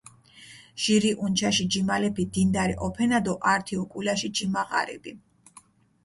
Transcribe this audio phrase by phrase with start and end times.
[0.83, 5.11] ჟირი უნჩაში ჯიმალეფი დინდარი ჸოფენა დო ართი უკულაში ჯიმა ღარიბი.